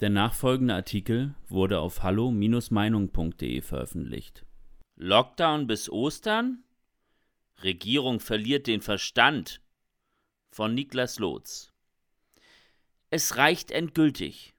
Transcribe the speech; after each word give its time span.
Der 0.00 0.10
nachfolgende 0.10 0.74
Artikel 0.74 1.34
wurde 1.48 1.78
auf 1.80 2.02
hallo-meinung.de 2.02 3.62
veröffentlicht. 3.62 4.44
Lockdown 4.96 5.66
bis 5.66 5.88
Ostern? 5.88 6.64
Regierung 7.62 8.20
verliert 8.20 8.66
den 8.66 8.82
Verstand 8.82 9.62
von 10.50 10.74
Niklas 10.74 11.18
Lotz. 11.18 11.72
Es 13.08 13.38
reicht 13.38 13.70
endgültig. 13.70 14.54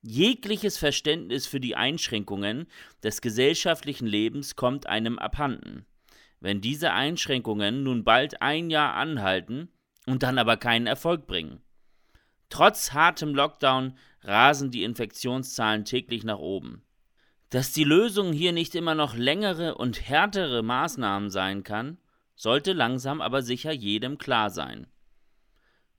Jegliches 0.00 0.78
Verständnis 0.78 1.46
für 1.46 1.60
die 1.60 1.76
Einschränkungen 1.76 2.66
des 3.02 3.20
gesellschaftlichen 3.20 4.06
Lebens 4.06 4.56
kommt 4.56 4.86
einem 4.86 5.18
abhanden. 5.18 5.84
Wenn 6.40 6.62
diese 6.62 6.92
Einschränkungen 6.92 7.82
nun 7.82 8.04
bald 8.04 8.40
ein 8.40 8.70
Jahr 8.70 8.94
anhalten 8.94 9.68
und 10.06 10.22
dann 10.22 10.38
aber 10.38 10.56
keinen 10.56 10.86
Erfolg 10.86 11.26
bringen. 11.26 11.60
Trotz 12.52 12.92
hartem 12.92 13.34
Lockdown 13.34 13.96
rasen 14.20 14.70
die 14.70 14.82
Infektionszahlen 14.84 15.86
täglich 15.86 16.22
nach 16.22 16.36
oben. 16.36 16.82
Dass 17.48 17.72
die 17.72 17.82
Lösung 17.82 18.34
hier 18.34 18.52
nicht 18.52 18.74
immer 18.74 18.94
noch 18.94 19.14
längere 19.14 19.74
und 19.76 20.06
härtere 20.06 20.62
Maßnahmen 20.62 21.30
sein 21.30 21.62
kann, 21.62 21.96
sollte 22.36 22.74
langsam 22.74 23.22
aber 23.22 23.40
sicher 23.40 23.72
jedem 23.72 24.18
klar 24.18 24.50
sein. 24.50 24.86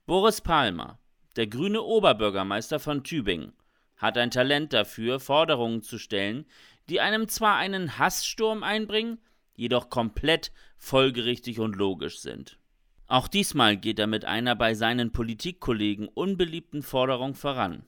Boris 0.05 0.41
Palmer, 0.41 0.99
der 1.37 1.47
grüne 1.47 1.81
Oberbürgermeister 1.81 2.79
von 2.79 3.03
Tübingen, 3.03 3.53
hat 3.97 4.15
ein 4.19 4.29
Talent 4.29 4.73
dafür, 4.73 5.19
Forderungen 5.19 5.81
zu 5.81 5.97
stellen, 5.97 6.45
die 6.87 7.01
einem 7.01 7.27
zwar 7.29 7.55
einen 7.55 7.97
Hasssturm 7.97 8.61
einbringen, 8.61 9.17
jedoch 9.55 9.89
komplett 9.89 10.51
folgerichtig 10.77 11.59
und 11.59 11.75
logisch 11.75 12.19
sind. 12.19 12.59
Auch 13.07 13.27
diesmal 13.27 13.77
geht 13.77 13.99
er 13.99 14.07
mit 14.07 14.25
einer 14.25 14.55
bei 14.55 14.73
seinen 14.73 15.11
Politikkollegen 15.11 16.07
unbeliebten 16.07 16.83
Forderung 16.83 17.35
voran. 17.35 17.85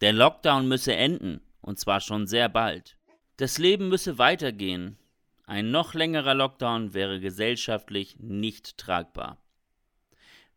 Der 0.00 0.12
Lockdown 0.12 0.66
müsse 0.66 0.94
enden, 0.94 1.40
und 1.60 1.78
zwar 1.78 2.00
schon 2.00 2.26
sehr 2.26 2.48
bald. 2.48 2.96
Das 3.36 3.58
Leben 3.58 3.88
müsse 3.88 4.18
weitergehen. 4.18 4.98
Ein 5.44 5.70
noch 5.70 5.94
längerer 5.94 6.34
Lockdown 6.34 6.94
wäre 6.94 7.20
gesellschaftlich 7.20 8.18
nicht 8.18 8.78
tragbar. 8.78 9.38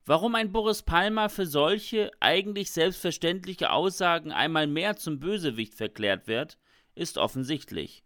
Warum 0.06 0.36
ein 0.36 0.52
Boris 0.52 0.84
Palmer 0.84 1.30
für 1.30 1.46
solche 1.46 2.12
eigentlich 2.20 2.72
selbstverständliche 2.72 3.72
Aussagen 3.72 4.32
einmal 4.32 4.68
mehr 4.68 4.98
zum 4.98 5.20
Bösewicht 5.20 5.74
verklärt 5.74 6.28
wird, 6.28 6.58
ist 6.94 7.18
offensichtlich. 7.18 8.04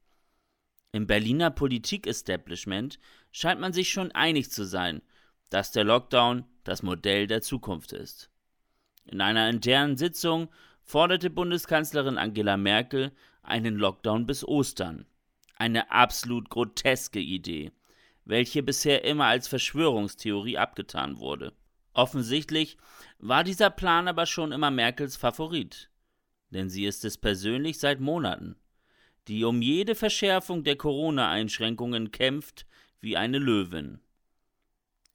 Im 0.92 1.08
Berliner 1.08 1.50
Politik-Establishment 1.50 3.00
scheint 3.32 3.60
man 3.60 3.74
sich 3.74 3.90
schon 3.90 4.12
einig 4.12 4.52
zu 4.52 4.64
sein, 4.64 5.02
dass 5.50 5.72
der 5.72 5.84
Lockdown 5.84 6.46
das 6.64 6.84
Modell 6.84 7.28
der 7.28 7.42
Zukunft 7.42 7.94
ist. 7.94 8.30
In 9.06 9.22
einer 9.22 9.50
internen 9.50 9.98
Sitzung 9.98 10.50
forderte 10.84 11.30
Bundeskanzlerin 11.30 12.18
Angela 12.18 12.58
Merkel 12.58 13.12
einen 13.42 13.76
Lockdown 13.76 14.26
bis 14.26 14.46
Ostern. 14.46 15.06
Eine 15.56 15.92
absolut 15.92 16.50
groteske 16.50 17.20
Idee, 17.20 17.72
welche 18.26 18.62
bisher 18.62 19.06
immer 19.06 19.26
als 19.26 19.48
Verschwörungstheorie 19.48 20.58
abgetan 20.58 21.20
wurde. 21.20 21.54
Offensichtlich 21.94 22.78
war 23.18 23.44
dieser 23.44 23.70
Plan 23.70 24.08
aber 24.08 24.26
schon 24.26 24.52
immer 24.52 24.70
Merkels 24.70 25.16
Favorit, 25.16 25.90
denn 26.52 26.70
sie 26.70 26.86
ist 26.86 27.06
es 27.06 27.18
persönlich 27.18 27.80
seit 27.80 28.00
Monaten, 28.00 28.56
die 29.28 29.44
um 29.44 29.62
jede 29.62 29.96
Verschärfung 29.96 30.64
der 30.64 30.76
Corona-Einschränkungen 30.76 32.12
kämpft 32.12 32.68
wie 33.00 33.18
eine 33.18 33.40
Löwin 33.40 34.00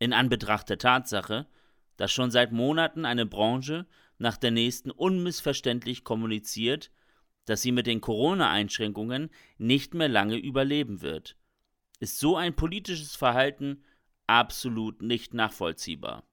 in 0.03 0.13
Anbetracht 0.13 0.69
der 0.69 0.79
Tatsache, 0.79 1.47
dass 1.97 2.11
schon 2.11 2.33
seit 2.33 2.51
Monaten 2.51 3.05
eine 3.05 3.25
Branche 3.25 3.87
nach 4.19 4.37
der 4.37 4.51
nächsten 4.51 4.91
unmissverständlich 4.91 6.03
kommuniziert, 6.03 6.91
dass 7.45 7.63
sie 7.63 7.71
mit 7.71 7.87
den 7.87 8.01
Corona-Einschränkungen 8.01 9.31
nicht 9.59 9.95
mehr 9.95 10.09
lange 10.09 10.39
überleben 10.39 11.03
wird, 11.03 11.37
ist 12.01 12.19
so 12.19 12.37
ein 12.37 12.57
politisches 12.57 13.15
Verhalten 13.15 13.85
absolut 14.27 15.03
nicht 15.03 15.35
nachvollziehbar. 15.35 16.25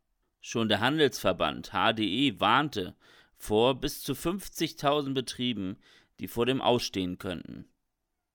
Schon 0.42 0.68
der 0.68 0.80
Handelsverband 0.80 1.70
HDE 1.72 2.40
warnte 2.40 2.96
vor 3.36 3.80
bis 3.80 4.02
zu 4.02 4.14
50.000 4.14 5.14
Betrieben, 5.14 5.78
die 6.20 6.28
vor 6.28 6.48
dem 6.48 6.60
Ausstehen 6.60 7.20
könnten. 7.20 7.70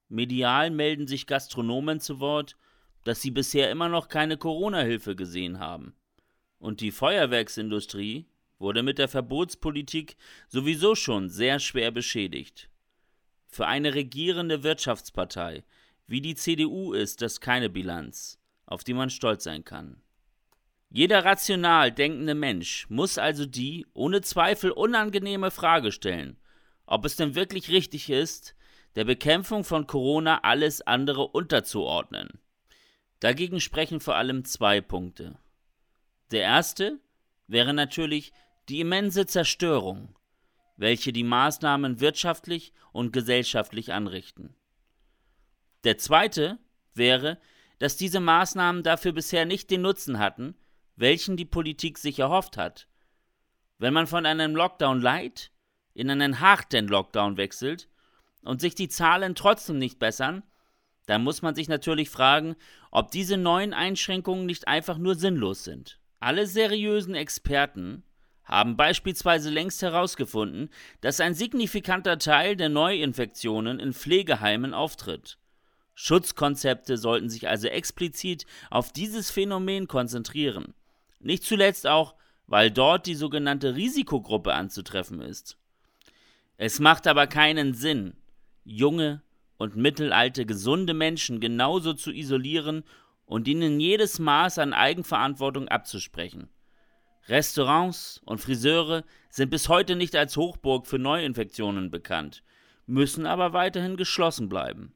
Medial 0.08 0.70
melden 0.70 1.08
sich 1.08 1.26
Gastronomen 1.26 1.98
zu 1.98 2.20
Wort, 2.20 2.56
dass 3.04 3.22
sie 3.22 3.30
bisher 3.30 3.70
immer 3.70 3.88
noch 3.88 4.08
keine 4.08 4.36
Corona-Hilfe 4.36 5.14
gesehen 5.14 5.58
haben. 5.58 5.94
Und 6.58 6.80
die 6.80 6.90
Feuerwerksindustrie 6.90 8.26
wurde 8.58 8.82
mit 8.82 8.98
der 8.98 9.08
Verbotspolitik 9.08 10.16
sowieso 10.48 10.94
schon 10.94 11.28
sehr 11.28 11.58
schwer 11.58 11.90
beschädigt. 11.90 12.70
Für 13.46 13.66
eine 13.66 13.94
regierende 13.94 14.62
Wirtschaftspartei 14.62 15.64
wie 16.06 16.20
die 16.20 16.34
CDU 16.34 16.92
ist 16.92 17.22
das 17.22 17.40
keine 17.40 17.70
Bilanz, 17.70 18.38
auf 18.66 18.84
die 18.84 18.92
man 18.92 19.08
stolz 19.08 19.44
sein 19.44 19.64
kann. 19.64 20.02
Jeder 20.90 21.24
rational 21.24 21.90
denkende 21.90 22.34
Mensch 22.34 22.86
muss 22.90 23.18
also 23.18 23.46
die 23.46 23.86
ohne 23.94 24.20
Zweifel 24.20 24.70
unangenehme 24.70 25.50
Frage 25.50 25.92
stellen, 25.92 26.36
ob 26.86 27.04
es 27.04 27.16
denn 27.16 27.34
wirklich 27.34 27.70
richtig 27.70 28.10
ist, 28.10 28.54
der 28.96 29.04
Bekämpfung 29.04 29.64
von 29.64 29.86
Corona 29.86 30.40
alles 30.42 30.82
andere 30.82 31.26
unterzuordnen. 31.26 32.28
Dagegen 33.24 33.58
sprechen 33.58 34.00
vor 34.00 34.16
allem 34.16 34.44
zwei 34.44 34.82
Punkte. 34.82 35.38
Der 36.30 36.42
erste 36.42 37.00
wäre 37.46 37.72
natürlich 37.72 38.34
die 38.68 38.80
immense 38.80 39.24
Zerstörung, 39.24 40.14
welche 40.76 41.10
die 41.10 41.24
Maßnahmen 41.24 42.00
wirtschaftlich 42.00 42.74
und 42.92 43.14
gesellschaftlich 43.14 43.94
anrichten. 43.94 44.54
Der 45.84 45.96
zweite 45.96 46.58
wäre, 46.92 47.40
dass 47.78 47.96
diese 47.96 48.20
Maßnahmen 48.20 48.82
dafür 48.82 49.12
bisher 49.12 49.46
nicht 49.46 49.70
den 49.70 49.80
Nutzen 49.80 50.18
hatten, 50.18 50.54
welchen 50.94 51.38
die 51.38 51.46
Politik 51.46 51.96
sich 51.96 52.18
erhofft 52.18 52.58
hat. 52.58 52.88
Wenn 53.78 53.94
man 53.94 54.06
von 54.06 54.26
einem 54.26 54.54
Lockdown 54.54 55.00
light 55.00 55.50
in 55.94 56.10
einen 56.10 56.40
harten 56.40 56.88
Lockdown 56.88 57.38
wechselt 57.38 57.88
und 58.42 58.60
sich 58.60 58.74
die 58.74 58.90
Zahlen 58.90 59.34
trotzdem 59.34 59.78
nicht 59.78 59.98
bessern, 59.98 60.42
dann 61.06 61.22
muss 61.22 61.42
man 61.42 61.54
sich 61.54 61.68
natürlich 61.68 62.10
fragen, 62.10 62.56
ob 62.90 63.10
diese 63.10 63.36
neuen 63.36 63.74
Einschränkungen 63.74 64.46
nicht 64.46 64.68
einfach 64.68 64.98
nur 64.98 65.14
sinnlos 65.14 65.64
sind. 65.64 65.98
Alle 66.20 66.46
seriösen 66.46 67.14
Experten 67.14 68.02
haben 68.44 68.76
beispielsweise 68.76 69.50
längst 69.50 69.82
herausgefunden, 69.82 70.70
dass 71.00 71.20
ein 71.20 71.34
signifikanter 71.34 72.18
Teil 72.18 72.56
der 72.56 72.68
Neuinfektionen 72.68 73.80
in 73.80 73.92
Pflegeheimen 73.92 74.74
auftritt. 74.74 75.38
Schutzkonzepte 75.94 76.96
sollten 76.96 77.30
sich 77.30 77.48
also 77.48 77.68
explizit 77.68 78.46
auf 78.70 78.92
dieses 78.92 79.30
Phänomen 79.30 79.86
konzentrieren. 79.86 80.74
Nicht 81.20 81.44
zuletzt 81.44 81.86
auch, 81.86 82.14
weil 82.46 82.70
dort 82.70 83.06
die 83.06 83.14
sogenannte 83.14 83.76
Risikogruppe 83.76 84.52
anzutreffen 84.52 85.20
ist. 85.20 85.56
Es 86.56 86.80
macht 86.80 87.06
aber 87.06 87.26
keinen 87.26 87.74
Sinn, 87.74 88.16
junge, 88.64 89.22
und 89.56 89.76
mittelalte 89.76 90.46
gesunde 90.46 90.94
Menschen 90.94 91.40
genauso 91.40 91.94
zu 91.94 92.10
isolieren 92.10 92.84
und 93.26 93.48
ihnen 93.48 93.80
jedes 93.80 94.18
Maß 94.18 94.58
an 94.58 94.72
Eigenverantwortung 94.72 95.68
abzusprechen. 95.68 96.48
Restaurants 97.28 98.20
und 98.26 98.38
Friseure 98.38 99.04
sind 99.30 99.50
bis 99.50 99.68
heute 99.68 99.96
nicht 99.96 100.14
als 100.14 100.36
Hochburg 100.36 100.86
für 100.86 100.98
Neuinfektionen 100.98 101.90
bekannt, 101.90 102.42
müssen 102.86 103.26
aber 103.26 103.52
weiterhin 103.52 103.96
geschlossen 103.96 104.48
bleiben. 104.48 104.94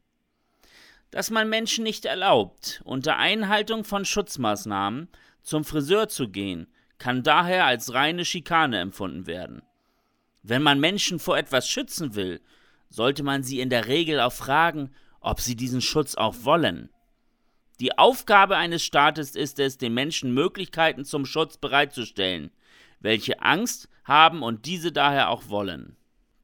Dass 1.11 1.31
man 1.31 1.49
Menschen 1.49 1.85
nicht 1.85 2.05
erlaubt, 2.05 2.83
unter 2.85 3.17
Einhaltung 3.17 3.85
von 3.85 4.05
Schutzmaßnahmen 4.05 5.09
zum 5.43 5.65
Friseur 5.65 6.09
zu 6.09 6.29
gehen, 6.29 6.67
kann 6.99 7.23
daher 7.23 7.65
als 7.65 7.95
reine 7.95 8.27
Schikane 8.27 8.79
empfunden 8.81 9.27
werden. 9.27 9.63
Wenn 10.43 10.63
man 10.63 10.81
Menschen 10.81 11.19
vor 11.19 11.39
etwas 11.39 11.69
schützen 11.69 12.15
will, 12.15 12.41
sollte 12.89 13.23
man 13.23 13.43
sie 13.43 13.61
in 13.61 13.71
der 13.71 13.87
Regel 13.87 14.21
auch 14.21 14.33
fragen, 14.33 14.91
ob 15.21 15.41
sie 15.41 15.57
diesen 15.57 15.81
Schutz 15.81 16.15
auch 16.15 16.35
wollen. 16.43 16.91
Die 17.81 17.97
Aufgabe 17.97 18.57
eines 18.57 18.83
Staates 18.83 19.37
ist 19.37 19.61
es, 19.61 19.79
den 19.79 19.95
Menschen 19.95 20.35
Möglichkeiten 20.35 21.05
zum 21.05 21.25
Schutz 21.25 21.59
bereitzustellen, 21.59 22.51
welche 23.01 23.41
Angst 23.41 23.89
haben 24.05 24.43
und 24.43 24.67
diese 24.67 24.91
daher 24.91 25.31
auch 25.31 25.49
wollen. 25.49 25.97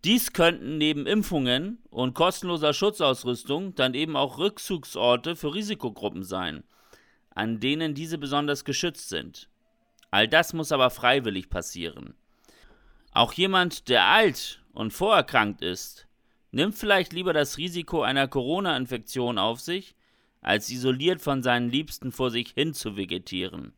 Dies 0.05 0.35
könnten 0.35 0.77
neben 0.77 1.07
Impfungen 1.07 1.79
und 1.91 2.15
kostenloser 2.15 2.75
Schutzausrüstung 2.75 3.75
dann 3.75 3.95
eben 3.95 4.17
auch 4.17 4.39
Rückzugsorte 4.39 5.35
für 5.35 5.55
Risikogruppen 5.55 6.23
sein, 6.23 6.63
an 7.31 7.59
denen 7.59 7.95
diese 7.95 8.19
besonders 8.19 8.65
geschützt 8.65 9.09
sind. 9.09 9.49
All 10.11 10.29
das 10.29 10.53
muss 10.53 10.73
aber 10.73 10.91
freiwillig 10.91 11.49
passieren. 11.49 12.15
Auch 13.13 13.33
jemand, 13.33 13.89
der 13.89 14.05
alt 14.05 14.63
und 14.73 14.93
vorerkrankt 14.93 15.63
ist, 15.63 16.07
nimmt 16.55 16.75
vielleicht 16.75 17.13
lieber 17.13 17.33
das 17.33 17.59
Risiko 17.59 18.03
einer 18.03 18.29
Corona-Infektion 18.29 19.39
auf 19.39 19.61
sich, 19.61 19.95
als 20.41 20.71
isoliert 20.71 21.21
von 21.21 21.43
seinen 21.43 21.71
Liebsten 21.71 22.13
vor 22.13 22.31
sich 22.31 22.51
hin 22.51 22.75
zu 22.75 22.97
vegetieren. 22.97 23.73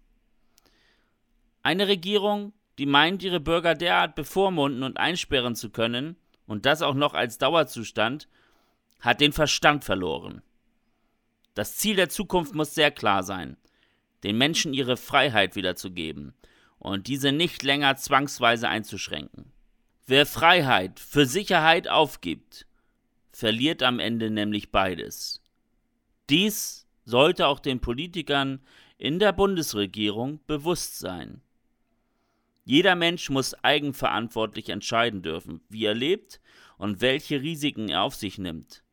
Eine 1.62 1.88
Regierung, 1.88 2.52
die 2.78 2.87
meint, 2.87 3.23
ihre 3.23 3.40
Bürger 3.40 3.75
derart 3.75 4.14
bevormunden 4.14 4.82
und 4.82 4.99
einsperren 4.99 5.56
zu 5.56 5.70
können, 5.70 6.17
und 6.46 6.67
das 6.67 6.82
auch 6.82 6.94
noch 6.94 7.14
als 7.14 7.38
Dauerzustand, 7.38 8.28
hat 9.00 9.20
den 9.20 9.32
Verstand 9.32 9.84
verloren. 9.84 10.43
Das 11.55 11.76
Ziel 11.76 11.96
der 11.96 12.08
Zukunft 12.08 12.55
muss 12.55 12.75
sehr 12.75 12.90
klar 12.90 13.23
sein, 13.23 13.56
den 14.23 14.37
Menschen 14.38 14.75
ihre 14.75 14.96
Freiheit 14.96 15.56
wiederzugeben 15.56 16.34
und 16.78 17.06
diese 17.06 17.32
nicht 17.32 17.62
länger 17.62 17.96
zwangsweise 17.96 18.69
einzuschränken. 18.69 19.52
Wer 20.08 20.25
Freiheit 20.25 21.00
für 21.00 21.26
Sicherheit 21.26 21.88
aufgibt, 21.88 22.69
verliert 23.32 23.82
am 23.82 23.99
Ende 23.99 24.31
nämlich 24.31 24.70
beides. 24.70 25.43
Dies 26.31 26.87
sollte 27.05 27.49
auch 27.49 27.58
den 27.58 27.81
Politikern 27.81 28.61
in 28.99 29.19
der 29.19 29.32
Bundesregierung 29.32 30.38
bewusst 30.47 31.00
sein. 31.00 31.43
Jeder 32.64 32.94
Mensch 32.94 33.31
muss 33.31 33.55
eigenverantwortlich 33.64 34.69
entscheiden 34.69 35.23
dürfen, 35.23 35.61
wie 35.69 35.87
er 35.87 35.94
lebt 35.94 36.41
und 36.79 37.00
welche 37.00 37.43
Risiken 37.43 37.88
er 37.88 38.02
auf 38.02 38.14
sich 38.14 38.38
nimmt. 38.38 38.85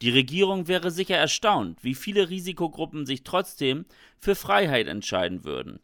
Die 0.00 0.10
Regierung 0.10 0.68
wäre 0.68 0.90
sicher 0.90 1.18
erstaunt, 1.18 1.84
wie 1.84 1.94
viele 1.94 2.30
Risikogruppen 2.30 3.04
sich 3.04 3.24
trotzdem 3.24 3.84
für 4.18 4.34
Freiheit 4.34 4.86
entscheiden 4.86 5.44
würden. 5.44 5.80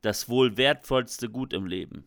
Das 0.00 0.30
wohl 0.30 0.56
wertvollste 0.56 1.28
Gut 1.28 1.52
im 1.52 1.66
Leben. 1.66 2.06